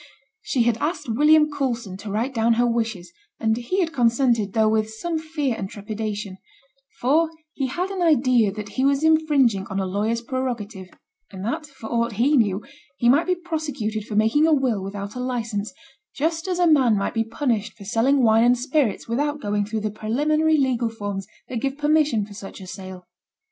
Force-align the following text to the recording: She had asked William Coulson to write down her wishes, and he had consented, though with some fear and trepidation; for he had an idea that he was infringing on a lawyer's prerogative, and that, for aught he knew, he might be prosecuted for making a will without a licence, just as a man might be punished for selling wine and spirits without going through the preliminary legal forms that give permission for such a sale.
She 0.41 0.63
had 0.63 0.79
asked 0.79 1.09
William 1.13 1.51
Coulson 1.51 1.95
to 1.97 2.09
write 2.09 2.33
down 2.33 2.53
her 2.53 2.65
wishes, 2.65 3.13
and 3.39 3.55
he 3.55 3.81
had 3.81 3.93
consented, 3.93 4.53
though 4.53 4.67
with 4.67 4.89
some 4.89 5.19
fear 5.19 5.55
and 5.55 5.69
trepidation; 5.69 6.39
for 6.99 7.29
he 7.53 7.67
had 7.67 7.91
an 7.91 8.01
idea 8.01 8.51
that 8.51 8.69
he 8.69 8.83
was 8.83 9.03
infringing 9.03 9.67
on 9.67 9.79
a 9.79 9.85
lawyer's 9.85 10.23
prerogative, 10.23 10.89
and 11.29 11.45
that, 11.45 11.67
for 11.67 11.87
aught 11.87 12.13
he 12.13 12.35
knew, 12.35 12.65
he 12.97 13.09
might 13.09 13.27
be 13.27 13.35
prosecuted 13.35 14.05
for 14.07 14.15
making 14.15 14.47
a 14.47 14.53
will 14.55 14.81
without 14.81 15.13
a 15.13 15.19
licence, 15.19 15.71
just 16.15 16.47
as 16.47 16.57
a 16.57 16.65
man 16.65 16.97
might 16.97 17.13
be 17.13 17.23
punished 17.23 17.73
for 17.73 17.85
selling 17.85 18.23
wine 18.23 18.43
and 18.43 18.57
spirits 18.57 19.07
without 19.07 19.39
going 19.39 19.63
through 19.63 19.81
the 19.81 19.91
preliminary 19.91 20.57
legal 20.57 20.89
forms 20.89 21.27
that 21.47 21.61
give 21.61 21.77
permission 21.77 22.25
for 22.25 22.33
such 22.33 22.59
a 22.59 22.65
sale. 22.65 23.05